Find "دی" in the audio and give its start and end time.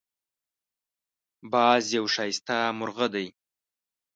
3.13-3.27